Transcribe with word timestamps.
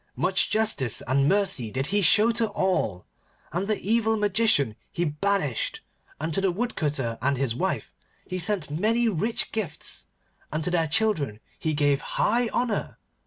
Much 0.15 0.49
justice 0.49 1.03
and 1.05 1.29
mercy 1.29 1.69
did 1.69 1.85
he 1.93 2.01
show 2.01 2.31
to 2.31 2.47
all, 2.47 3.05
and 3.53 3.67
the 3.67 3.79
evil 3.79 4.17
Magician 4.17 4.75
he 4.91 5.05
banished, 5.05 5.81
and 6.19 6.33
to 6.33 6.41
the 6.41 6.49
Woodcutter 6.49 7.19
and 7.21 7.37
his 7.37 7.53
wife 7.53 7.93
he 8.25 8.39
sent 8.39 8.71
many 8.71 9.07
rich 9.07 9.51
gifts, 9.51 10.07
and 10.51 10.63
to 10.63 10.71
their 10.71 10.87
children 10.87 11.39
he 11.59 11.75
gave 11.75 12.01
high 12.01 12.47
honour. 12.47 12.97